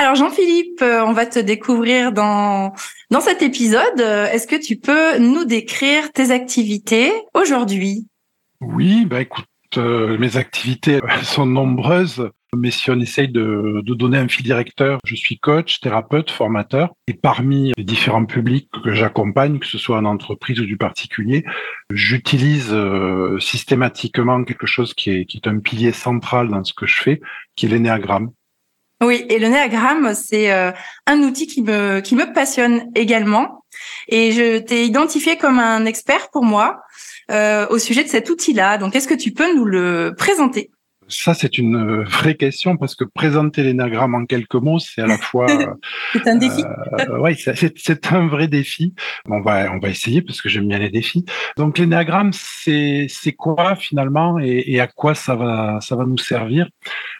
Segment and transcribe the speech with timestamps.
[0.00, 2.72] Alors Jean-Philippe, euh, on va te découvrir dans
[3.10, 4.00] dans cet épisode.
[4.00, 8.06] Est-ce que tu peux nous décrire tes activités aujourd'hui?
[8.62, 9.44] Oui, bah écoute,
[9.76, 15.00] euh, mes activités sont nombreuses, mais si on essaye de, de, donner un fil directeur,
[15.04, 19.98] je suis coach, thérapeute, formateur, et parmi les différents publics que j'accompagne, que ce soit
[19.98, 21.44] en entreprise ou du particulier,
[21.92, 26.86] j'utilise euh, systématiquement quelque chose qui est, qui est un pilier central dans ce que
[26.86, 27.20] je fais,
[27.54, 28.30] qui est l'énéagramme.
[29.02, 30.72] Oui, et le néagramme, c'est euh,
[31.06, 33.64] un outil qui me, qui me passionne également.
[34.08, 36.82] Et je t'ai identifié comme un expert pour moi
[37.30, 38.76] euh, au sujet de cet outil-là.
[38.76, 40.70] Donc, est-ce que tu peux nous le présenter?
[41.08, 45.18] Ça, c'est une vraie question parce que présenter l'énagramme en quelques mots, c'est à la
[45.18, 45.46] fois.
[46.12, 46.62] c'est un défi.
[47.00, 48.94] Euh, oui, c'est un vrai défi.
[49.28, 51.24] On va, on va essayer parce que j'aime bien les défis.
[51.56, 56.68] Donc, l'énagramme, c'est quoi finalement et, et, à quoi ça va, ça va nous servir?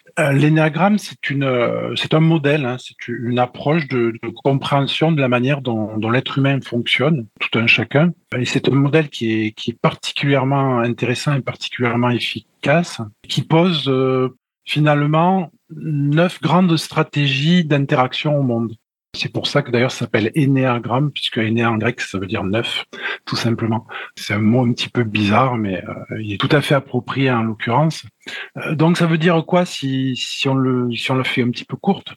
[0.17, 5.21] L'énéagramme, c'est une, euh, c'est un modèle, hein, c'est une approche de, de, compréhension de
[5.21, 8.11] la manière dont, dont l'être humain fonctionne, tout un chacun.
[8.37, 13.87] Et c'est un modèle qui est, qui est particulièrement intéressant et particulièrement efficace, qui pose
[13.87, 14.29] euh,
[14.65, 18.75] finalement neuf grandes stratégies d'interaction au monde.
[19.13, 22.45] C'est pour ça que d'ailleurs ça s'appelle énéagramme, puisque éné en grec, ça veut dire
[22.45, 22.85] neuf,
[23.25, 23.85] tout simplement.
[24.15, 27.29] C'est un mot un petit peu bizarre, mais euh, il est tout à fait approprié
[27.29, 28.05] en l'occurrence.
[28.57, 31.65] Euh, donc ça veut dire quoi si, on le, si on le fait un petit
[31.65, 32.13] peu courte?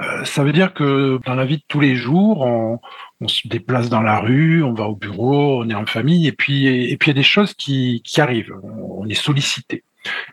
[0.00, 2.80] Euh, Ça veut dire que dans la vie de tous les jours, on,
[3.20, 6.32] on, se déplace dans la rue, on va au bureau, on est en famille, et
[6.32, 9.84] puis, et puis il y a des choses qui, qui arrivent, on est sollicité.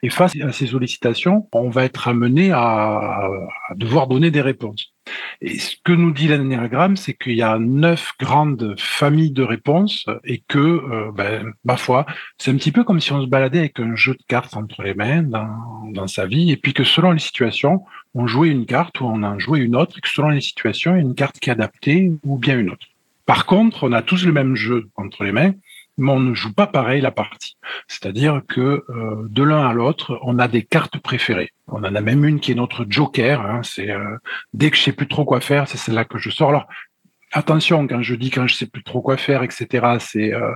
[0.03, 3.29] Et face à ces sollicitations, on va être amené à,
[3.75, 4.93] devoir donner des réponses.
[5.41, 10.05] Et ce que nous dit l'anéagramme, c'est qu'il y a neuf grandes familles de réponses
[10.25, 12.05] et que, euh, ben, ma foi,
[12.37, 14.83] c'est un petit peu comme si on se baladait avec un jeu de cartes entre
[14.83, 17.83] les mains dans, dans sa vie, et puis que selon les situations,
[18.13, 20.95] on jouait une carte ou on en jouait une autre, et que selon les situations,
[20.95, 22.87] il y a une carte qui est adaptée ou bien une autre.
[23.25, 25.53] Par contre, on a tous le même jeu entre les mains,
[25.97, 27.57] mais on ne joue pas pareil la partie.
[27.87, 31.51] C'est-à-dire que euh, de l'un à l'autre, on a des cartes préférées.
[31.67, 33.41] On en a même une qui est notre joker.
[33.41, 34.17] Hein, c'est euh,
[34.53, 36.49] dès que je sais plus trop quoi faire, c'est celle-là que je sors.
[36.49, 36.67] Alors
[37.33, 39.97] attention quand je dis quand je sais plus trop quoi faire, etc.
[39.99, 40.53] C'est euh,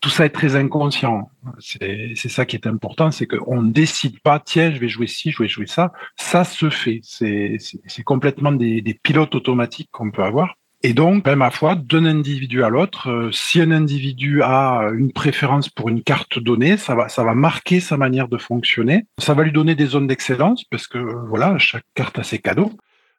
[0.00, 1.30] tout ça est très inconscient.
[1.58, 4.38] C'est ça qui est important, c'est qu'on ne décide pas.
[4.38, 5.92] Tiens, je vais jouer ci, je vais jouer ça.
[6.16, 7.00] Ça se fait.
[7.02, 10.56] C'est complètement des, des pilotes automatiques qu'on peut avoir.
[10.86, 15.14] Et donc, ben, ma foi, d'un individu à l'autre, euh, si un individu a une
[15.14, 19.06] préférence pour une carte donnée, ça va, ça va marquer sa manière de fonctionner.
[19.16, 22.70] Ça va lui donner des zones d'excellence parce que voilà, chaque carte a ses cadeaux.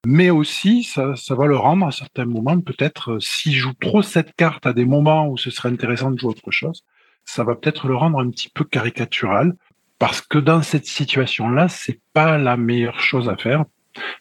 [0.05, 4.03] Mais aussi, ça, ça va le rendre à certains moments, peut-être, euh, s'il joue trop
[4.03, 6.83] cette carte à des moments où ce serait intéressant de jouer autre chose,
[7.23, 9.55] ça va peut-être le rendre un petit peu caricatural
[9.97, 13.65] parce que dans cette situation-là, c'est pas la meilleure chose à faire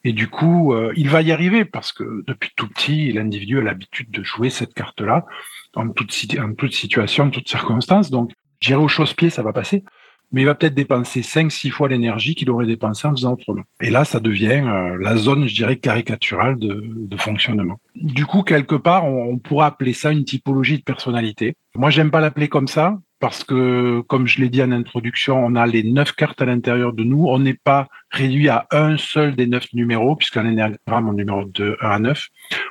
[0.04, 3.62] et du coup, euh, il va y arriver parce que depuis tout petit, l'individu a
[3.62, 5.26] l'habitude de jouer cette carte-là
[5.74, 6.12] en toute,
[6.58, 8.10] toute situation, en toutes circonstances.
[8.10, 9.84] Donc, j'irai au chausse-pied, ça va passer.
[10.32, 13.62] Mais il va peut-être dépenser 5-6 fois l'énergie qu'il aurait dépensé en faisant autrement.
[13.80, 17.78] Et là, ça devient euh, la zone, je dirais, caricaturale de, de fonctionnement.
[17.94, 21.54] Du coup, quelque part, on, on appeler ça une typologie de personnalité.
[21.76, 25.54] Moi, j'aime pas l'appeler comme ça parce que, comme je l'ai dit en introduction, on
[25.54, 27.26] a les neuf cartes à l'intérieur de nous.
[27.26, 31.76] On n'est pas réduit à un seul des neuf numéros, puisqu'un l'énéagramme, en numéro de
[31.80, 32.28] 1 à 9,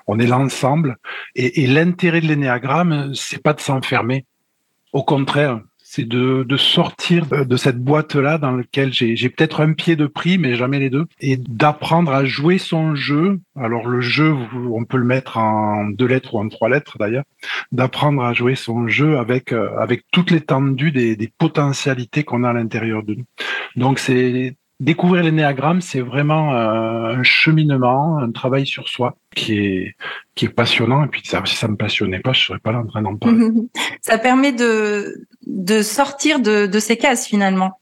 [0.08, 0.98] on est l'ensemble.
[1.36, 4.26] Et, et l'intérêt de l'énéagramme, c'est pas de s'enfermer.
[4.92, 5.62] Au contraire,
[5.96, 10.40] c'est de, de, sortir de cette boîte-là dans laquelle j'ai peut-être un pied de prix,
[10.40, 13.40] mais jamais les deux, et d'apprendre à jouer son jeu.
[13.56, 14.34] Alors le jeu,
[14.72, 17.26] on peut le mettre en deux lettres ou en trois lettres d'ailleurs,
[17.72, 22.50] d'apprendre à jouer son jeu avec euh, avec toute l'étendue des, des potentialités qu'on a
[22.50, 23.26] à l'intérieur de nous.
[23.76, 29.96] Donc c'est découvrir l'énéagramme, c'est vraiment euh, un cheminement, un travail sur soi qui est
[30.36, 31.06] qui est passionnant.
[31.06, 33.16] Et puis ça, si ça me passionnait pas, je serais pas là en train d'en
[33.16, 33.48] parler.
[34.02, 37.80] ça permet de de sortir de, de ces cases finalement,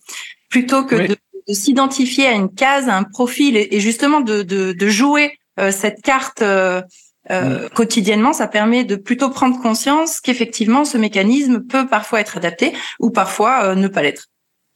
[0.49, 1.15] plutôt que de,
[1.47, 5.71] de s'identifier à une case, à un profil, et, justement de, de, de jouer euh,
[5.71, 6.41] cette carte.
[6.41, 6.81] Euh,
[7.29, 12.73] euh, quotidiennement, ça permet de plutôt prendre conscience qu'effectivement ce mécanisme peut parfois être adapté
[12.99, 14.30] ou parfois ne pas l'être.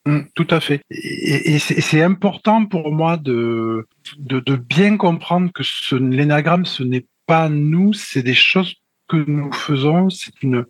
[0.06, 0.81] Mmh, tout à fait.
[0.92, 3.88] Et, c'est important pour moi de,
[4.18, 5.63] de, bien comprendre que
[5.96, 8.75] l'énagramme, ce n'est pas nous, c'est des choses
[9.07, 10.66] que nous faisons, c'est une,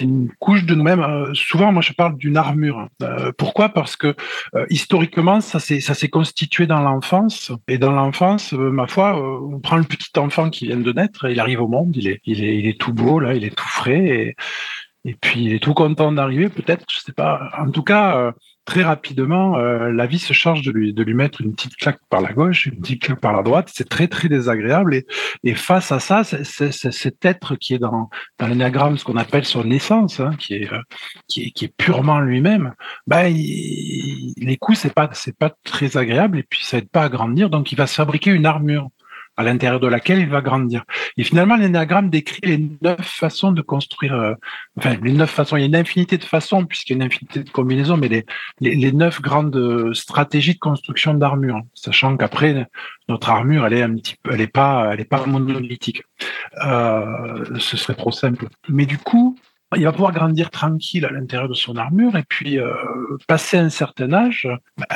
[0.00, 1.00] une couche de nous-mêmes.
[1.00, 2.88] Euh, souvent, moi, je parle d'une armure.
[3.02, 3.68] Euh, pourquoi?
[3.68, 4.14] Parce que
[4.54, 7.52] euh, historiquement, ça s'est, ça s'est constitué dans l'enfance.
[7.68, 11.40] Et dans l'enfance, ma foi, on prend le petit enfant qui vient de naître, il
[11.40, 13.68] arrive au monde, il est, il est, il est tout beau là, il est tout
[13.68, 14.36] frais, et,
[15.04, 16.48] et puis il est tout content d'arriver.
[16.48, 17.50] Peut-être, je sais pas.
[17.58, 18.32] En tout cas
[18.66, 22.00] très rapidement, euh, la vie se charge de lui, de lui mettre une petite claque
[22.10, 23.70] par la gauche, une petite claque par la droite.
[23.72, 24.94] C'est très, très désagréable.
[24.94, 25.06] Et,
[25.44, 29.44] et face à ça, c'est cet être qui est dans, dans l'énagramme, ce qu'on appelle
[29.44, 30.80] son essence, hein, qui, est, euh,
[31.28, 32.74] qui, est, qui est purement lui-même,
[33.06, 36.40] ben, les coups, c'est pas, c'est pas très agréable.
[36.40, 37.48] Et puis, ça aide pas à grandir.
[37.48, 38.88] Donc, il va se fabriquer une armure
[39.36, 40.84] à l'intérieur de laquelle il va grandir.
[41.16, 44.34] Et finalement, l'énagramme décrit les neuf façons de construire, euh,
[44.78, 47.06] enfin, les neuf façons, il y a une infinité de façons, puisqu'il y a une
[47.06, 48.24] infinité de combinaisons, mais les,
[48.60, 52.66] les, neuf grandes stratégies de construction d'armure, sachant qu'après,
[53.08, 56.02] notre armure, elle est un petit peu, elle est pas, elle est pas monolithique.
[56.64, 58.48] Euh, ce serait trop simple.
[58.68, 59.36] Mais du coup,
[59.74, 62.72] il va pouvoir grandir tranquille à l'intérieur de son armure et puis euh,
[63.26, 64.86] passer un certain âge, bah,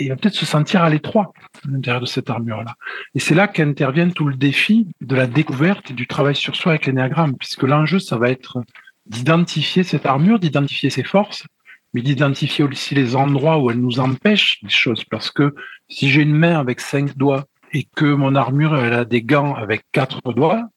[0.00, 1.32] il va peut-être se sentir à l'étroit
[1.64, 2.74] à l'intérieur de cette armure-là.
[3.14, 6.72] Et c'est là qu'intervient tout le défi de la découverte et du travail sur soi
[6.72, 8.58] avec l'énéagramme, puisque l'enjeu, ça va être
[9.06, 11.46] d'identifier cette armure, d'identifier ses forces,
[11.94, 15.04] mais d'identifier aussi les endroits où elle nous empêche des choses.
[15.04, 15.54] Parce que
[15.88, 19.54] si j'ai une main avec cinq doigts et que mon armure elle a des gants
[19.54, 20.68] avec quatre doigts,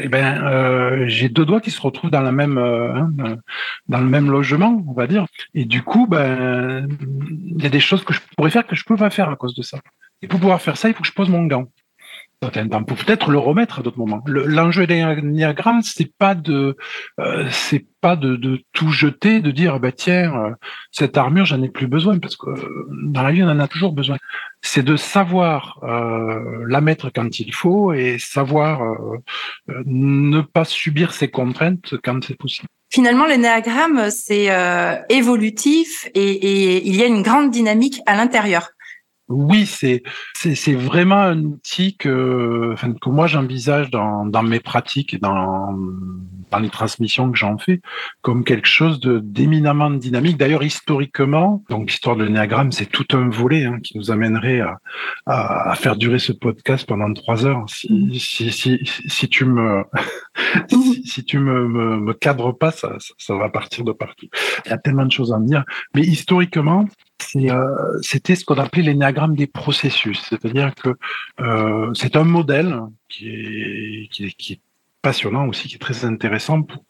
[0.00, 3.36] eh ben, euh, j'ai deux doigts qui se retrouvent dans la même, euh, hein,
[3.88, 5.26] dans le même logement, on va dire.
[5.54, 8.84] Et du coup, ben, il y a des choses que je pourrais faire que je
[8.84, 9.78] peux pas faire à cause de ça.
[10.22, 11.68] Et pour pouvoir faire ça, il faut que je pose mon gant
[12.86, 14.22] pour peut-être le remettre à d'autres moments.
[14.26, 16.76] L'enjeu des l'énéagramme, c'est pas de,
[17.20, 20.50] euh, c'est pas de, tout jeter, de dire bah tiens euh,
[20.90, 23.68] cette armure j'en ai plus besoin parce que euh, dans la vie on en a
[23.68, 24.16] toujours besoin.
[24.62, 28.80] C'est de savoir la mettre quand il faut et savoir
[29.84, 32.68] ne pas subir ses contraintes quand c'est possible.
[32.90, 34.48] Finalement, l'énéagramme, c'est
[35.10, 38.70] évolutif et, il y a une grande dynamique à l'intérieur.
[39.28, 40.02] Oui, c'est
[40.34, 45.74] c'est vraiment un outil que enfin, que moi j'envisage dans dans mes pratiques et dans
[46.50, 47.80] dans les transmissions que j'en fais
[48.20, 50.36] comme quelque chose de d'éminemment dynamique.
[50.36, 54.78] D'ailleurs, historiquement, donc l'histoire de l'énéagramme, c'est tout un volet hein, qui nous amènerait à,
[55.24, 57.64] à, à, faire durer ce podcast pendant trois heures.
[57.68, 59.84] Si si si, si tu me
[61.06, 64.26] si, tu me, me, me cadres pas, ça, ça, ça va partir de partout.
[64.66, 65.64] Il y a tellement de choses à me dire.
[65.94, 66.86] Mais historiquement,
[68.02, 70.22] c'était ce qu'on appelait l'énéagramme des processus.
[70.28, 70.90] C'est-à-dire que
[71.40, 74.60] euh, c'est un modèle qui est, qui est, qui est
[75.02, 76.84] passionnant aussi, qui est très intéressant pour,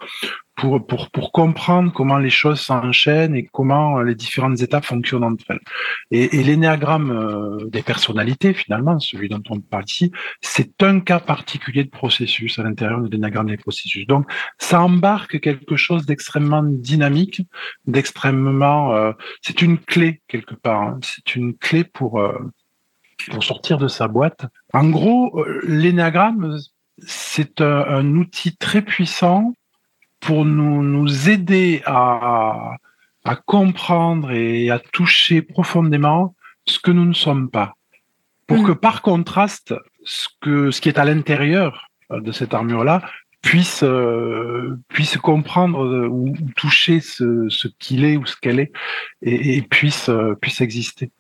[0.57, 5.45] pour, pour, pour comprendre comment les choses s'enchaînent et comment les différentes étapes fonctionnent entre
[5.49, 5.61] elles.
[6.11, 11.21] Et, et l'énéagramme euh, des personnalités, finalement, celui dont on parle ici, c'est un cas
[11.21, 14.07] particulier de processus à l'intérieur de l'énéagramme des processus.
[14.07, 17.43] Donc, ça embarque quelque chose d'extrêmement dynamique,
[17.87, 18.95] d'extrêmement...
[18.95, 19.13] Euh,
[19.43, 20.83] c'est une clé, quelque part.
[20.83, 21.01] Hein.
[21.03, 22.21] C'est une clé pour...
[22.21, 22.39] Euh,
[23.31, 24.45] pour sortir de sa boîte.
[24.75, 26.59] En gros, l'énéagramme,
[26.99, 29.55] c'est un, outil très puissant
[30.25, 32.77] pour nous, nous aider à,
[33.25, 36.35] à comprendre et à toucher profondément
[36.67, 37.75] ce que nous ne sommes pas.
[38.47, 38.67] Pour mm.
[38.67, 43.03] que par contraste, ce, que, ce qui est à l'intérieur de cette armure-là
[43.43, 48.73] puisse, euh, puisse comprendre euh, ou, toucher ce, ce qu'il est ou ce qu'elle est
[49.23, 51.11] et, et puisse, euh, puisse exister.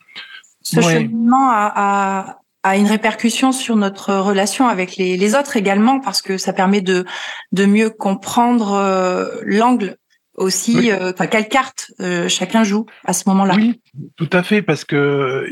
[0.62, 6.22] Ce cheminement a, a une répercussion sur notre relation avec les, les, autres également parce
[6.22, 7.04] que ça permet de
[7.52, 9.96] de mieux comprendre euh, l'angle
[10.34, 13.54] aussi, euh, quelle carte euh, chacun joue à ce moment-là?
[13.56, 13.80] Oui,
[14.16, 15.48] tout à fait, parce que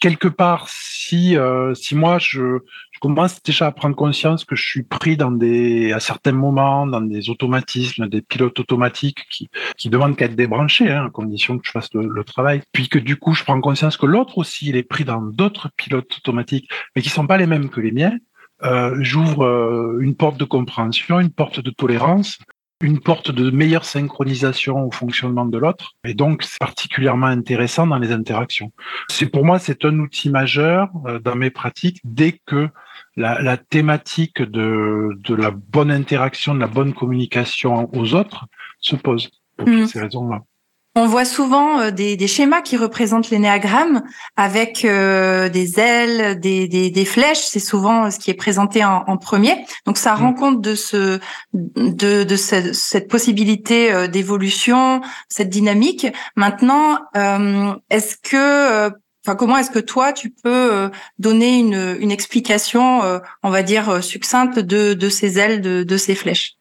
[0.00, 1.36] quelque part, si
[1.74, 2.58] si moi je
[3.00, 7.00] commence déjà à prendre conscience que je suis pris dans des, à certains moments, dans
[7.00, 11.66] des automatismes, des pilotes automatiques qui, qui demandent qu'à être débranchés, hein, à condition que
[11.66, 12.60] je fasse le, travail.
[12.72, 15.70] Puis que du coup, je prends conscience que l'autre aussi, il est pris dans d'autres
[15.76, 18.16] pilotes automatiques, mais qui sont pas les mêmes que les miens.
[18.62, 22.38] Euh, j'ouvre euh, une porte de compréhension, une porte de tolérance,
[22.80, 25.92] une porte de meilleure synchronisation au fonctionnement de l'autre.
[26.04, 28.72] Et donc, c'est particulièrement intéressant dans les interactions.
[29.08, 32.68] C'est pour moi, c'est un outil majeur euh, dans mes pratiques dès que
[33.16, 38.46] la, thématique de, de, la bonne interaction, de la bonne communication aux autres
[38.78, 39.86] se pose pour toutes mm.
[39.86, 40.42] ces raisons-là.
[40.96, 44.02] On voit souvent euh, des, schémas qui représentent l'énéagramme
[44.36, 47.44] avec euh, des ailes, des, flèches.
[47.44, 49.64] C'est souvent ce qui est présenté en, premier.
[49.86, 50.34] Donc ça rend mm.
[50.34, 51.20] compte de ce,
[51.52, 56.08] de, cette possibilité d'évolution, cette dynamique.
[56.36, 56.98] Maintenant,
[57.90, 58.90] est-ce que
[59.26, 63.02] Enfin, comment est-ce que toi tu peux donner une, explication,
[63.42, 66.59] on va dire succincte de, ces ailes, de ces flèches?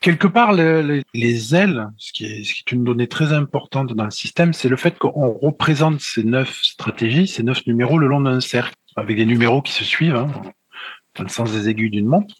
[0.00, 4.68] Quelque part, les, ailes, ce qui, est, une donnée très importante dans le système, c'est
[4.68, 9.16] le fait qu'on représente ces neuf stratégies, ces neuf numéros le long d'un cercle, avec
[9.16, 10.30] des numéros qui se suivent, hein,
[11.16, 12.34] dans le sens des aiguilles d'une montre.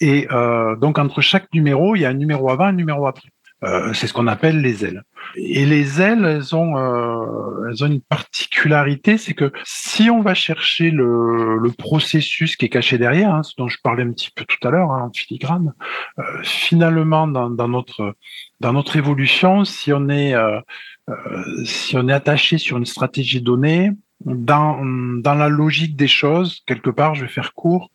[0.00, 3.28] Et euh, donc, entre chaque numéro, il y a un numéro avant un numéro après.
[3.62, 5.02] Euh, c'est ce qu'on appelle les ailes.
[5.36, 10.34] Et les ailes, elles ont, euh, elles ont une particularité, c'est que si on va
[10.34, 14.30] chercher le, le, processus qui est caché derrière, hein, ce dont je parlais un petit
[14.34, 15.74] peu tout à l'heure hein, en filigrane,
[16.18, 18.14] euh, finalement dans, dans, notre
[18.60, 20.60] dans notre évolution, si on est euh,
[21.10, 23.90] euh, si on est attaché sur une stratégie donnée,
[24.24, 27.90] dans, dans la logique des choses, quelque part, je vais faire court,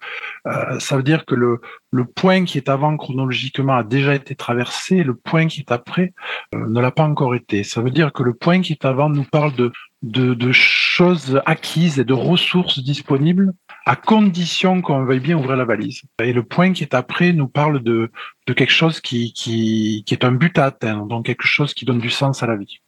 [0.47, 4.35] euh, ça veut dire que le, le point qui est avant chronologiquement a déjà été
[4.35, 6.13] traversé, le point qui est après
[6.53, 7.63] euh, ne l'a pas encore été.
[7.63, 11.41] Ça veut dire que le point qui est avant nous parle de, de, de choses
[11.45, 13.53] acquises et de ressources disponibles
[13.85, 16.01] à condition qu'on veuille bien ouvrir la valise.
[16.19, 18.11] Et le point qui est après nous parle de,
[18.47, 21.85] de quelque chose qui, qui, qui est un but à atteindre, donc quelque chose qui
[21.85, 22.79] donne du sens à la vie.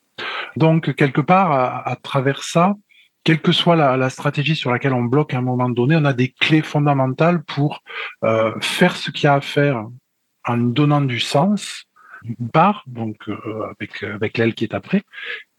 [0.56, 2.74] Donc, quelque part, à, à travers ça,
[3.28, 6.14] quelle que soit la, stratégie sur laquelle on bloque à un moment donné, on a
[6.14, 7.84] des clés fondamentales pour
[8.24, 9.86] euh, faire ce qu'il y a à faire
[10.46, 11.84] en donnant du sens,
[12.54, 15.04] part, donc euh, avec, avec l'aile qui est après,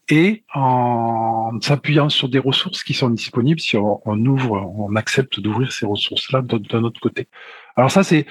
[0.09, 5.71] et en s'appuyant sur des ressources qui sont disponibles si on, ouvre, on accepte d'ouvrir
[5.71, 7.27] ces ressources-là d'un autre côté.
[7.75, 8.25] Alors ça, c'est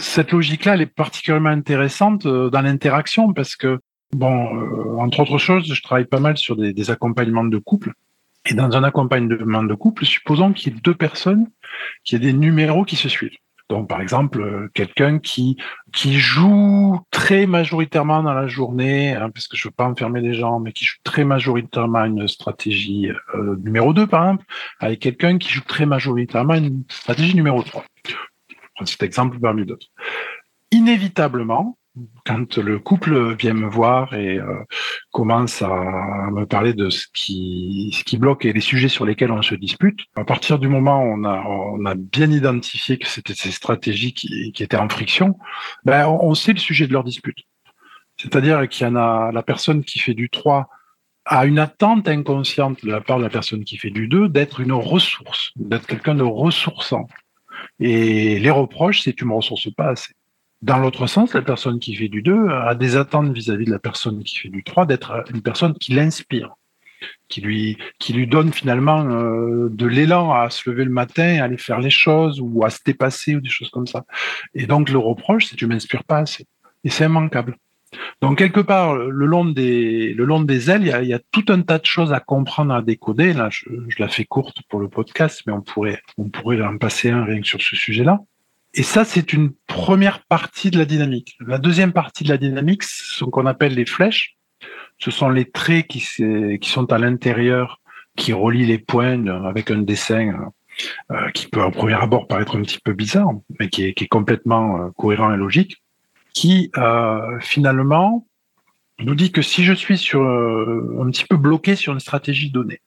[0.00, 3.78] cette logique-là, elle est particulièrement intéressante euh, dans l'interaction parce que,
[4.10, 7.92] bon, entre autres choses, je travaille pas mal sur des, des accompagnements de couple
[8.46, 11.50] et dans un accompagnement de couple, supposons qu'il y ait deux personnes,
[12.04, 13.38] qu'il y ait des numéros qui se suivent.
[13.70, 15.56] Donc, par exemple, euh, quelqu'un qui
[15.92, 20.34] qui joue très majoritairement dans la journée, hein, parce que je veux pas enfermer les
[20.34, 24.44] gens, mais qui joue très majoritairement une stratégie euh, numéro 2, par exemple,
[24.80, 27.84] avec quelqu'un qui joue très majoritairement une stratégie numéro 3.
[28.06, 28.14] Je
[28.74, 29.86] prends cet exemple parmi d'autres.
[30.70, 31.78] Inévitablement,
[32.24, 34.64] quand le couple vient me voir et euh,
[35.12, 39.30] commence à me parler de ce qui, ce qui bloque et les sujets sur lesquels
[39.30, 43.06] on se dispute, à partir du moment où on a, on a bien identifié que
[43.06, 45.38] c'était ces stratégies qui, qui, étaient en friction,
[45.84, 47.38] ben on, sait le sujet de leur dispute.
[48.16, 50.68] C'est-à-dire qu'il y en a la personne qui fait du 3
[51.26, 54.60] a une attente inconsciente de la part de la personne qui fait du 2 d'être
[54.60, 57.06] une ressource, d'être quelqu'un de ressourçant.
[57.78, 60.12] Et les reproches, c'est tu me ressources pas assez.
[60.64, 63.78] Dans l'autre sens, la personne qui fait du 2 a des attentes vis-à-vis de la
[63.78, 66.54] personne qui fait du 3 d'être une personne qui l'inspire,
[67.28, 71.44] qui lui, qui lui donne finalement euh, de l'élan à se lever le matin, à
[71.44, 74.06] aller faire les choses ou à se dépasser ou des choses comme ça.
[74.54, 76.46] Et donc le reproche, c'est tu m'inspires pas assez.
[76.82, 77.58] Et c'est immanquable.
[78.22, 81.12] Donc quelque part, le long des, le long des ailes, il y, a, il y,
[81.12, 83.34] a, tout un tas de choses à comprendre, à décoder.
[83.34, 86.78] Là, je, je, la fais courte pour le podcast, mais on pourrait, on pourrait en
[86.78, 88.20] passer un rien que sur ce sujet-là.
[88.76, 91.36] Et ça, c'est une première partie de la dynamique.
[91.46, 94.36] La deuxième partie de la dynamique, ce qu'on appelle les flèches.
[94.98, 97.80] Ce sont les traits qui, sont à l'intérieur,
[98.16, 100.50] qui relient les points avec un dessin
[101.12, 104.80] euh, qui peut au premier abord paraître un petit peu bizarre, mais qui est, complètement
[104.80, 105.82] euh, cohérent et logique,
[106.32, 108.26] qui euh, finalement
[108.98, 112.50] nous dit que si je suis sur euh, un petit peu bloqué sur une stratégie
[112.50, 112.80] donnée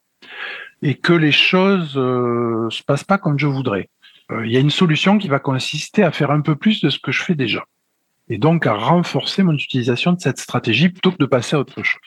[0.82, 3.97] et que les choses euh, se passent pas comme je voudrais, euh,
[4.32, 7.00] il y a une solution qui va consister à faire un peu plus de ce
[7.00, 7.64] que je fais déjà.
[8.30, 11.84] Et donc à renforcer mon utilisation de cette stratégie plutôt que de passer à autre
[11.84, 12.02] chose.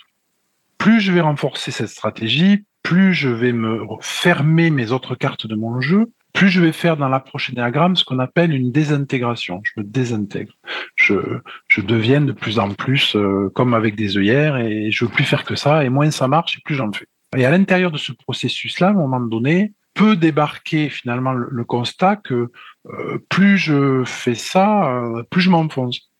[0.76, 5.54] Plus je vais renforcer cette stratégie, plus je vais me fermer mes autres cartes de
[5.54, 9.60] mon jeu, plus je vais faire dans l'approche diagramme ce qu'on appelle une désintégration.
[9.64, 10.52] Je me désintègre.
[10.94, 15.10] Je, je deviens de plus en plus euh, comme avec des œillères et je veux
[15.10, 15.84] plus faire que ça.
[15.84, 17.06] Et moins ça marche et plus j'en fais.
[17.36, 22.16] Et à l'intérieur de ce processus-là, à un moment donné, peut débarquer finalement le, constat
[22.16, 22.50] que
[22.86, 26.10] euh, plus je fais ça, euh, plus je m'enfonce.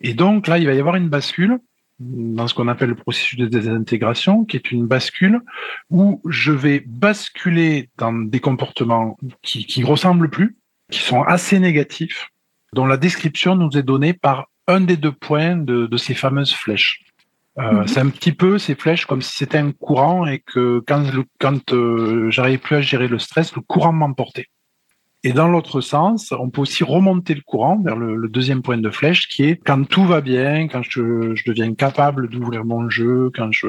[0.00, 1.58] Et donc là, il va y avoir une bascule
[2.00, 5.40] dans ce qu'on appelle le processus de désintégration, qui est une bascule
[5.90, 10.56] où je vais basculer dans des comportements qui, qui ressemblent plus,
[10.90, 12.30] qui sont assez négatifs,
[12.74, 16.52] dont la description nous est donnée par un des deux points de, de ces fameuses
[16.52, 17.04] flèches.
[17.58, 17.86] Euh.
[17.86, 21.04] C'est un petit peu ces flèches comme si c'était un courant et que quand,
[21.38, 24.46] quand euh, j'arrivais plus à gérer le stress, le courant m'emportait.
[25.24, 28.90] Et dans l'autre sens, on peut aussi remonter le courant vers le, deuxième point de
[28.90, 33.52] flèche qui est quand tout va bien, quand je, deviens capable d'ouvrir mon jeu, quand
[33.52, 33.68] je,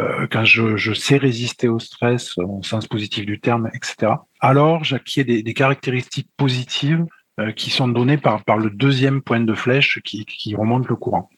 [0.00, 4.12] euh, sais résister au stress au sens positif du terme, etc.
[4.40, 7.06] Alors j'acquiers des, caractéristiques positives
[7.40, 11.30] euh, qui sont données par, le deuxième point de flèche qui remonte le courant.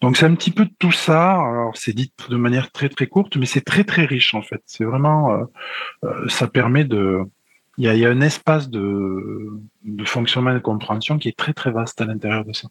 [0.00, 1.40] Donc c'est un petit peu de tout ça.
[1.74, 4.62] C'est dit de manière très très courte, mais c'est très très riche en fait.
[4.66, 5.44] C'est vraiment, euh,
[6.04, 7.20] euh ça permet de,
[7.78, 9.50] il y a, un espace de,
[10.04, 12.68] fonctionnement et de compréhension qui est très très vaste à l'intérieur de ça.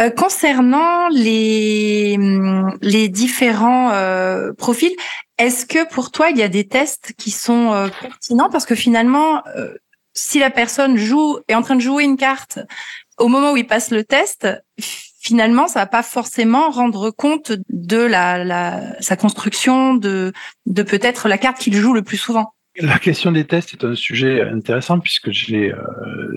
[0.00, 2.16] Euh, concernant les,
[2.80, 3.92] les différents
[4.56, 4.94] profils,
[5.38, 8.48] est-ce que pour toi, il y a des tests qui sont pertinents?
[8.50, 9.42] Parce que finalement,
[10.14, 12.58] si la personne joue est en train de jouer une carte
[13.18, 14.48] au moment où il passe le test,
[15.22, 20.32] finalement, ça va pas forcément rendre compte de la, la sa construction, de,
[20.66, 22.52] de peut-être la carte qu'il joue le plus souvent.
[22.80, 25.76] La question des tests est un sujet intéressant puisque j'ai euh,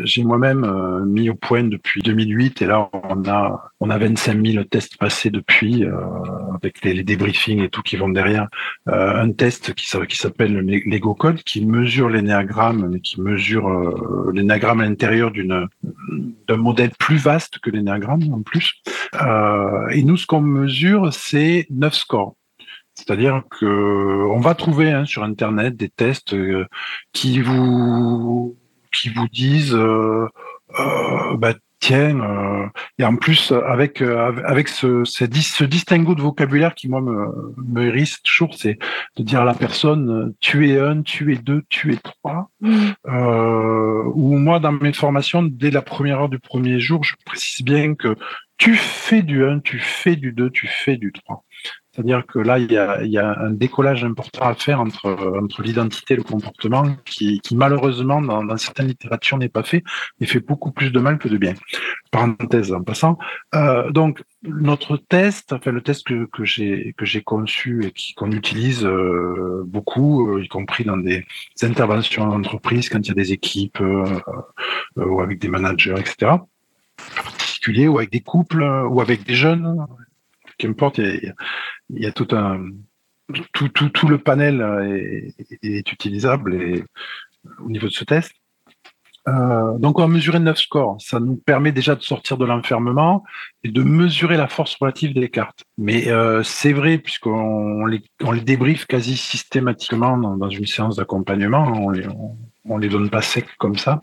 [0.04, 4.46] j'ai moi-même euh, mis au point depuis 2008 et là on a on a 25
[4.46, 5.94] 000 tests passés depuis euh,
[6.54, 8.50] avec les, les, débriefings et tout qui vont derrière
[8.90, 14.32] euh, un test qui qui s'appelle l'ego code qui mesure l'énéagramme mais qui mesure euh,
[14.34, 15.70] l'énéagramme à l'intérieur d'une
[16.48, 18.82] d'un modèle plus vaste que l'énéagramme en plus.
[19.92, 22.36] Et nous ce qu'on mesure c'est 9 scores.
[22.96, 26.66] C'est-à-dire que on va trouver hein, sur internet des tests euh,
[27.12, 28.58] qui vous
[28.94, 30.28] qui vous disent euh,
[30.80, 31.54] euh, bah,
[31.86, 32.66] tiens euh,
[32.98, 37.28] et en plus avec euh, avec ce, ce, ce distinguo de vocabulaire qui moi me,
[37.58, 38.80] me hérisse toujours c'est
[39.18, 42.92] de dire à la personne tu es un tu es deux tu es trois mmh.
[44.16, 47.94] ou moi dans mes formations dès la première heure du premier jour je précise bien
[47.94, 48.16] que
[48.58, 51.44] tu fais du 1, tu fais du 2, tu fais du 3.
[51.96, 55.16] C'est-à-dire que là, il y, a, il y, a, un décollage important à faire entre,
[55.42, 59.82] entre l'identité et le comportement qui, qui malheureusement, dans, dans, certaines littératures, n'est pas fait
[60.20, 61.54] et fait beaucoup plus de mal que de bien.
[62.12, 63.18] Parenthèse en passant.
[63.54, 69.64] Euh, donc, notre test, enfin le test que, que j'ai conçu et qu'on utilise euh,
[69.66, 71.26] beaucoup, euh, y compris dans des
[71.62, 74.20] interventions d'entreprise, quand il y a des équipes euh,
[74.98, 76.34] euh, ou avec des managers, etc.
[77.16, 79.86] Particulier ou avec des couples ou avec des jeunes,
[80.58, 81.34] qu'importe, il,
[81.90, 82.70] il y a tout un
[83.54, 86.84] tout, tout, tout le panel est, est utilisable et,
[87.60, 88.32] au niveau de ce test.
[89.28, 90.98] Euh, donc on va mesurer neuf scores.
[91.00, 93.24] Ça nous permet déjà de sortir de l'enfermement
[93.64, 95.64] et de mesurer la force relative des cartes.
[95.78, 101.64] Mais euh, c'est vrai, puisqu'on les, on les débriefe quasi systématiquement dans, une séance d'accompagnement,
[101.64, 102.06] on les,
[102.66, 104.00] on, les donne pas secs comme ça,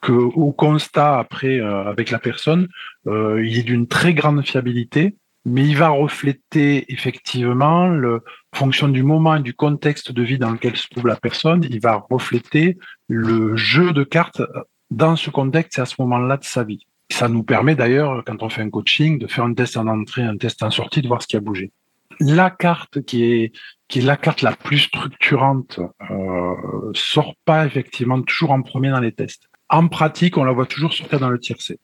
[0.00, 2.68] que au constat après euh, avec la personne,
[3.08, 8.22] euh, il est d'une très grande fiabilité mais il va refléter effectivement le
[8.54, 11.80] fonction du moment et du contexte de vie dans lequel se trouve la personne, il
[11.80, 12.78] va refléter
[13.08, 14.42] le jeu de cartes
[14.90, 16.86] dans ce contexte et à ce moment-là de sa vie.
[17.10, 20.22] Ça nous permet d'ailleurs, quand on fait un coaching, de faire un test en entrée,
[20.22, 21.72] un test en sortie, de voir ce qui a bougé.
[22.20, 23.52] La carte qui est
[23.88, 29.00] qui est la carte la plus structurante euh, sort pas effectivement toujours en premier dans
[29.00, 29.50] les tests.
[29.68, 31.78] En pratique, on la voit toujours sortir dans le tiercé,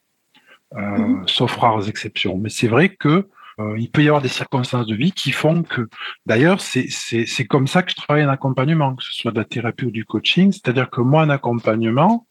[0.75, 1.27] euh, mmh.
[1.27, 2.37] sauf rares exceptions.
[2.37, 3.27] Mais c'est vrai que
[3.77, 5.87] il peut y avoir des circonstances de vie qui font que,
[6.25, 9.85] d'ailleurs, c'est comme ça que je travaille en accompagnement, que ce soit de la thérapie
[9.85, 10.51] ou du coaching.
[10.51, 12.27] C'est-à-dire que moi, en accompagnement,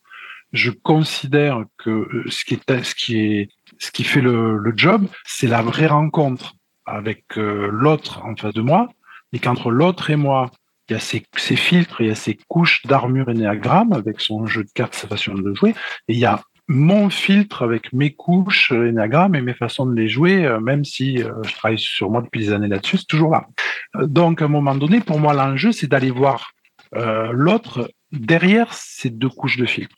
[0.52, 6.54] je considère que euh, ce qui fait le, job, c'est la vraie rencontre
[6.86, 8.88] avec euh, l'autre en face de moi,
[9.32, 10.50] et qu'entre l'autre et moi,
[10.88, 14.46] il y a ces, ces filtres, il y a ces couches d'armure énéagramme avec son
[14.46, 15.74] jeu de cartes, sa façon de jouer,
[16.08, 20.08] et il y a mon filtre avec mes couches Enneagram et mes façons de les
[20.08, 23.30] jouer, euh, même si euh, je travaille sur moi depuis des années là-dessus, c'est toujours
[23.30, 23.48] là.
[23.96, 26.52] Euh, donc, à un moment donné, pour moi, l'enjeu, c'est d'aller voir
[26.94, 29.96] euh, l'autre derrière ces deux couches de filtre.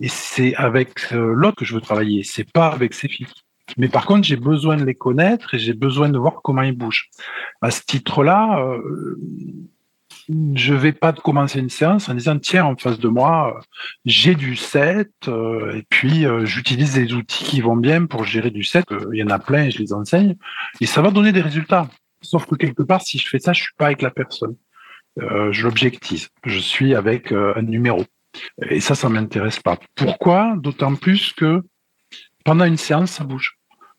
[0.00, 3.44] Et c'est avec l'autre que je veux travailler, c'est pas avec ces filtres.
[3.76, 6.76] Mais par contre, j'ai besoin de les connaître et j'ai besoin de voir comment ils
[6.76, 7.10] bougent.
[7.60, 9.18] À ce titre-là, euh,
[10.54, 13.60] je vais pas commencer une séance en disant tiens en face de moi
[14.04, 18.50] j'ai du 7 euh, et puis euh, j'utilise des outils qui vont bien pour gérer
[18.50, 20.36] du 7 euh, il y en a plein et je les enseigne
[20.80, 21.88] et ça va donner des résultats.
[22.20, 24.56] Sauf que quelque part si je fais ça je suis pas avec la personne.
[25.20, 26.28] Euh, je l'objectise.
[26.44, 28.04] Je suis avec euh, un numéro.
[28.68, 29.78] Et ça ça m'intéresse pas.
[29.94, 30.54] Pourquoi?
[30.58, 31.62] D'autant plus que
[32.44, 33.56] pendant une séance ça bouge.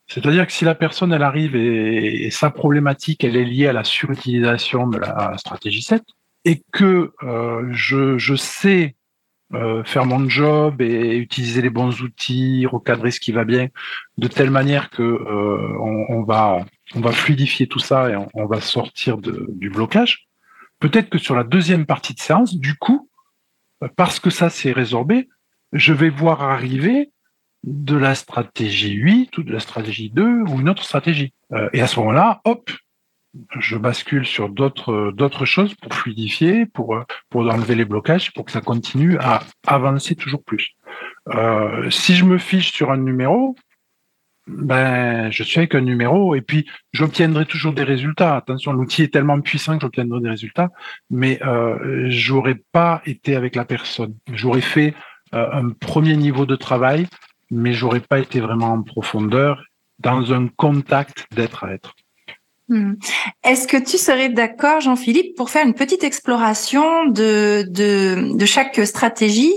[0.07, 3.73] C'est-à-dire que si la personne elle arrive et, et, sa problématique elle est liée à
[3.73, 6.03] la surutilisation de la stratégie 7,
[6.45, 8.95] et que euh, je, je, sais
[9.53, 13.67] euh, faire mon job et utiliser les bons outils, recadrer ce qui va bien,
[14.17, 18.45] de telle manière que euh, on, on, va on va fluidifier tout ça et on,
[18.45, 20.27] va sortir de, du blocage.
[20.79, 23.09] Peut-être que sur la deuxième partie de séance, du coup,
[23.95, 25.29] parce que ça s'est résorbé,
[25.73, 27.11] je vais voir arriver
[27.63, 31.33] de la stratégie 8 ou de la stratégie 2 ou une autre stratégie.
[31.51, 32.71] Euh, et à ce moment-là, hop,
[33.59, 38.51] je bascule sur d'autres d'autres choses pour fluidifier, pour pour enlever les blocages, pour que
[38.51, 40.75] ça continue à avancer toujours plus.
[41.29, 43.55] Euh, si je me fiche sur un numéro,
[44.47, 48.35] ben je suis avec un numéro et puis j'obtiendrai toujours des résultats.
[48.35, 50.69] Attention, l'outil est tellement puissant que j'obtiendrai des résultats,
[51.09, 54.15] mais euh, j'aurais pas été avec la personne.
[54.33, 54.95] J'aurais fait
[55.35, 57.07] euh, un premier niveau de travail,
[57.51, 59.63] mais j'aurais pas été vraiment en profondeur
[59.99, 61.93] dans un contact d'être à être.
[62.69, 62.93] Hmm.
[63.43, 68.79] Est-ce que tu serais d'accord, Jean-Philippe, pour faire une petite exploration de, de, de chaque
[68.85, 69.55] stratégie,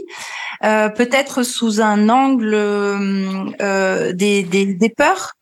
[0.65, 5.35] euh, peut-être sous un angle euh, des, des, des peurs?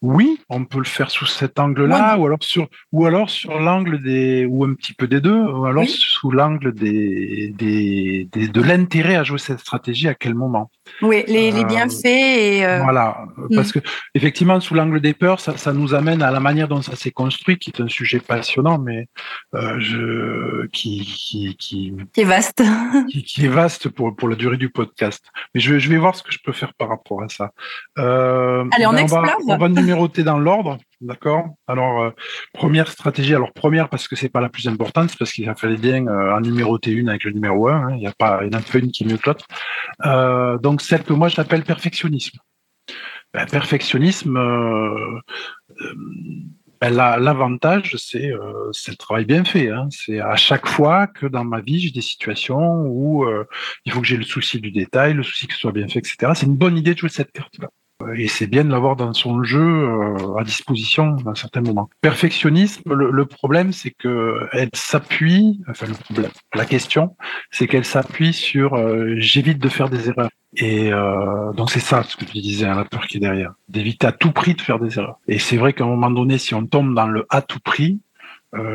[0.00, 4.02] Oui, on peut le faire sous cet angle-là, ou alors sur, ou alors sur l'angle
[4.02, 9.16] des, ou un petit peu des deux, ou alors sous l'angle des, des, de l'intérêt
[9.16, 10.70] à jouer cette stratégie à quel moment?
[11.02, 12.04] Oui, les, les euh, bienfaits.
[12.04, 13.54] Et euh, Voilà, hmm.
[13.54, 13.78] parce que
[14.14, 17.10] effectivement, sous l'angle des peurs, ça, ça, nous amène à la manière dont ça s'est
[17.10, 19.08] construit, qui est un sujet passionnant, mais
[19.54, 22.62] euh, je, qui, qui, qui, qui est vaste,
[23.10, 25.24] qui, qui, est vaste pour pour la durée du podcast.
[25.54, 27.52] Mais je, je vais voir ce que je peux faire par rapport à ça.
[27.98, 29.36] Euh, Allez, on, ben, explore.
[29.48, 32.10] on va numéroter dans l'ordre, d'accord Alors, euh,
[32.52, 35.76] première stratégie, alors première parce que c'est pas la plus importante, c'est parce qu'il fallu
[35.76, 37.90] bien euh, en numéroter une avec le numéro 1, hein.
[37.92, 39.46] il n'y a pas, il y en a pas une qui est mieux que l'autre.
[40.06, 42.38] Euh, donc, celle que moi j'appelle perfectionnisme.
[43.32, 44.34] Ben, perfectionnisme,
[46.80, 48.32] ben, l'avantage, c'est
[48.72, 49.70] c'est le travail bien fait.
[49.70, 49.88] Hein.
[49.90, 53.26] C'est à chaque fois que dans ma vie, j'ai des situations où
[53.84, 55.98] il faut que j'ai le souci du détail, le souci que ce soit bien fait,
[55.98, 56.32] etc.
[56.34, 57.70] C'est une bonne idée de jouer cette carte-là
[58.16, 61.88] et c'est bien de l'avoir dans son jeu euh, à disposition à un certain moment.
[62.00, 67.16] Perfectionnisme, le, problème, c'est que elle s'appuie, enfin le problème, la question,
[67.50, 70.30] c'est qu'elle s'appuie sur euh, j'évite de faire des erreurs.
[70.56, 73.54] Et euh, donc c'est ça ce que tu disais, hein, la peur qui est derrière,
[73.68, 75.18] d'éviter à tout prix de faire des erreurs.
[75.26, 78.00] Et c'est vrai qu'à un moment donné, si on tombe dans le à tout prix,
[78.00, 78.03] euh,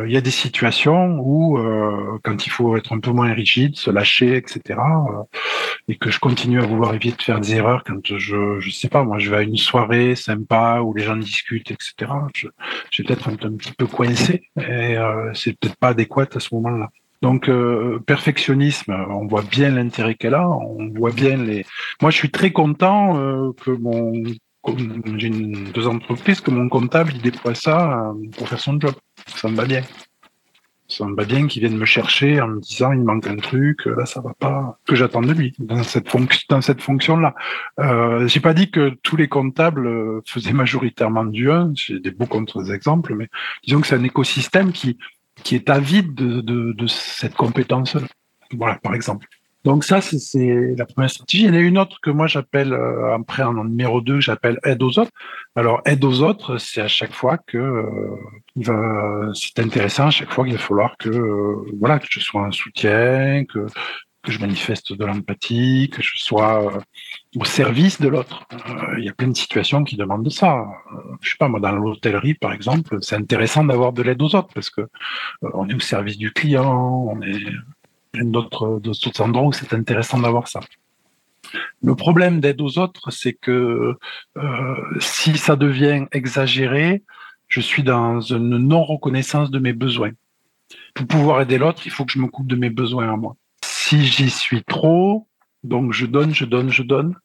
[0.05, 3.75] il y a des situations où, euh, quand il faut être un peu moins rigide,
[3.75, 5.23] se lâcher, etc., euh,
[5.87, 8.89] et que je continue à vouloir éviter de faire des erreurs quand je, je sais
[8.89, 12.11] pas, moi, je vais à une soirée sympa où les gens discutent, etc.
[12.35, 12.47] Je,
[12.91, 14.95] j'ai peut-être un, petit peu coincé et
[15.33, 16.89] c'est peut-être pas adéquat à ce moment-là.
[17.21, 17.49] Donc
[18.05, 21.65] perfectionnisme, on voit bien l'intérêt qu'elle a, on voit bien les.
[22.01, 24.13] Moi, je suis très content que mon
[25.17, 28.93] j'ai deux entreprises que mon comptable déploie ça pour faire son job
[29.35, 29.83] ça me va bien.
[30.87, 33.85] Ça me va bien qu'il vienne me chercher en me disant il manque un truc,
[33.85, 36.07] là ça va pas, que j'attends de lui dans cette
[36.49, 37.35] dans cette fonction-là.
[37.79, 42.09] Euh, j'ai pas dit que tous les comptables euh, faisaient majoritairement du 1, j'ai des
[42.09, 43.27] beaux contre-exemples, mais
[43.63, 44.97] disons que c'est un écosystème qui
[45.43, 48.07] qui est avide de, de, de cette compétence-là.
[48.51, 49.27] Voilà, par exemple.
[49.65, 51.43] Donc ça, c'est la première stratégie.
[51.43, 54.57] Il y en a une autre que moi j'appelle, euh, après en numéro 2, j'appelle
[54.63, 55.11] aide aux autres.
[55.55, 57.57] Alors aide aux autres, c'est à chaque fois que
[58.67, 62.45] euh, c'est intéressant, à chaque fois qu'il va falloir que euh, voilà que je sois
[62.45, 63.65] un soutien, que
[64.21, 66.79] que je manifeste de l'empathie, que je sois euh,
[67.37, 68.45] au service de l'autre.
[68.97, 70.65] Il y a plein de situations qui demandent ça.
[71.21, 74.49] je sais pas moi dans l'hôtellerie par exemple, c'est intéressant d'avoir de l'aide aux autres
[74.53, 74.81] parce que
[75.53, 77.45] on est au service du client, on est
[78.13, 80.59] d'autres endroits où c'est intéressant d'avoir ça.
[81.81, 83.95] Le problème d'aide aux autres, c'est que
[84.37, 87.03] euh, si ça devient exagéré,
[87.47, 90.11] je suis dans une non-reconnaissance de mes besoins.
[90.93, 93.35] Pour pouvoir aider l'autre, il faut que je me coupe de mes besoins à moi.
[93.63, 95.27] Si j'y suis trop,
[95.63, 97.15] donc je donne, je donne, je donne,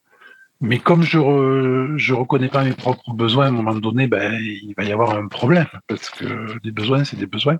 [0.61, 4.73] mais comme je ne reconnais pas mes propres besoins, à un moment donné, ben, il
[4.77, 7.59] va y avoir un problème, parce que des besoins, c'est des besoins.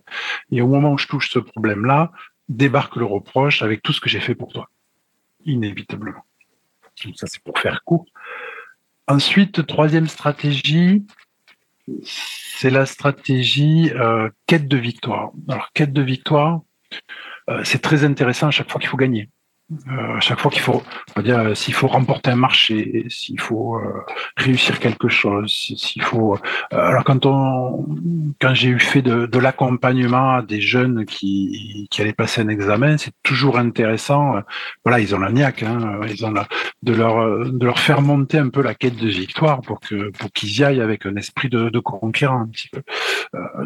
[0.51, 2.13] Et au moment où je touche ce problème-là,
[2.49, 4.71] débarque le reproche avec tout ce que j'ai fait pour toi.
[5.45, 6.25] Inévitablement.
[7.17, 8.07] ça, c'est pour faire court.
[9.07, 11.05] Ensuite, troisième stratégie,
[12.03, 15.33] c'est la stratégie euh, quête de victoire.
[15.49, 16.63] Alors, quête de victoire,
[17.51, 19.29] euh, c'est très intéressant à chaque fois qu'il faut gagner.
[19.73, 20.83] Euh, à chaque fois qu'il faut,
[21.17, 24.05] on va dire, euh, s'il faut remporter un marché, s'il faut euh,
[24.37, 26.37] réussir quelque chose, s'il faut.
[26.71, 27.87] alors quand on,
[28.43, 32.49] quand j'ai eu fait de, de l'accompagnement à des jeunes qui, qui allaient passer un
[32.49, 34.35] examen, c'est toujours intéressant.
[34.85, 36.47] voilà, ils ont la niaque, hein, ils ont la,
[36.83, 40.31] de leur de leur faire monter un peu la quête de victoire pour que pour
[40.33, 42.83] qu'ils y aillent avec un esprit de, de conquérant un petit peu.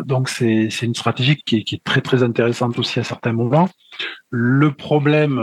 [0.05, 3.33] donc c'est c'est une stratégie qui est, qui est très très intéressante aussi à certains
[3.33, 3.69] moments.
[4.31, 5.39] Le problème,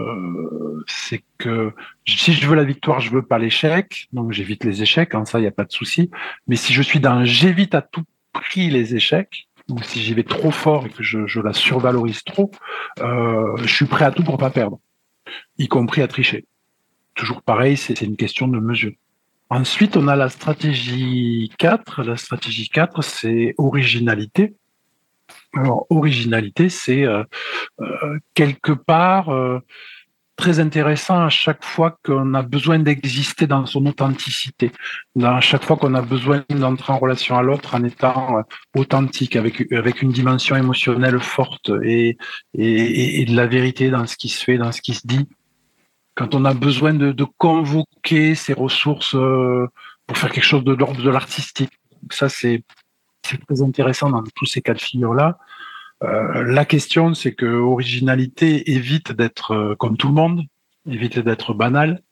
[0.00, 1.72] euh, c'est que
[2.06, 5.38] si je veux la victoire, je veux pas l'échec, donc j'évite les échecs, hein, ça
[5.38, 6.10] il n'y a pas de souci.
[6.46, 10.24] Mais si je suis dans j'évite à tout prix les échecs, ou si j'y vais
[10.24, 12.50] trop fort et que je, la survalorise trop,
[13.00, 14.80] euh, je suis prêt à tout pour pas perdre,
[15.58, 16.44] y compris à tricher.
[17.14, 18.92] toujours pareil, c'est une question de mesure.
[19.52, 22.04] Ensuite, on a la stratégie 4.
[22.04, 24.54] La stratégie 4, c'est originalité.
[25.54, 27.24] Alors, originalité, c'est euh,
[27.80, 29.58] euh, quelque part euh,
[30.36, 34.70] très intéressant à chaque fois qu'on a besoin d'exister dans son authenticité,
[35.22, 38.42] à chaque fois qu'on a besoin d'entrer en relation à l'autre en étant
[38.76, 42.16] authentique, avec, avec une dimension émotionnelle forte et,
[42.54, 45.28] et, et, de la vérité dans ce qui se fait, dans ce qui se dit.
[46.14, 49.16] Quand on a besoin de, de convoquer ses ressources
[50.10, 51.70] pour faire quelque chose de l'ordre de l'artistique.
[52.10, 52.64] Ça, c'est
[53.30, 55.38] c'est très intéressant dans tous ces cas de figure-là.
[56.02, 60.42] Euh, la question, c'est que originalité évite d'être euh, comme tout le monde,
[60.88, 62.02] évite d'être banal.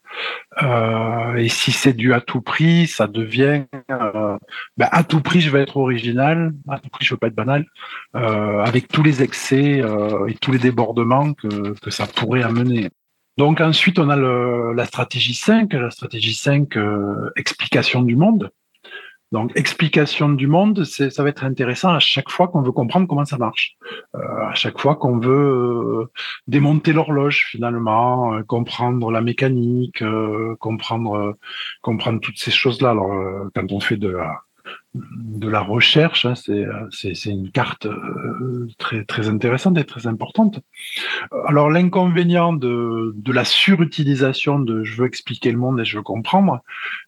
[0.63, 5.51] Euh, et si c'est dû à tout prix, ça devient ben, à tout prix je
[5.51, 7.67] vais être original, à tout prix je veux pas être banal,
[8.15, 9.83] avec tous les excès
[10.29, 12.89] et tous les débordements que, que ça pourrait amener.
[13.37, 16.77] Donc ensuite on a le, la stratégie 5, la stratégie 5
[17.37, 18.51] explication du monde.
[19.31, 23.27] Donc, explication du monde, ça va être intéressant à chaque fois qu'on veut comprendre comment
[23.27, 23.77] ça marche,
[24.15, 26.11] euh, à chaque fois qu'on veut euh,
[26.47, 30.03] démonter l'horloge finalement, euh, comprendre la mécanique,
[30.61, 31.37] comprendre
[31.83, 32.91] comprendre toutes ces choses-là.
[32.91, 33.13] Alors,
[33.55, 34.41] quand on fait de la
[34.95, 36.25] de la recherche.
[36.25, 40.61] Hein, c'est une carte euh, très, intéressante et très importante.
[41.47, 46.03] Alors l'inconvénient de, de la surutilisation de je veux expliquer le monde et je veux
[46.03, 46.61] comprendre,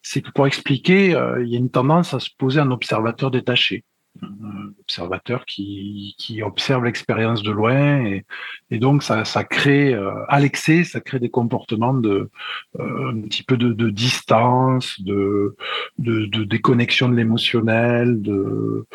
[0.03, 3.31] c'est que pour expliquer, euh, il y a une tendance à se poser un observateur
[3.31, 3.85] détaché
[4.23, 8.25] un observateur qui, qui observe l'expérience de loin et,
[8.71, 12.31] et donc ça, ça crée euh, à l'excès ça crée des comportements de
[12.79, 15.57] euh, un petit peu de, de distance de,
[15.99, 18.87] de, de déconnexion de l'émotionnel de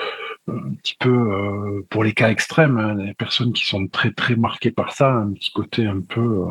[0.47, 4.35] un petit peu euh, pour les cas extrêmes hein, les personnes qui sont très très
[4.35, 6.45] marquées par ça un petit côté un peu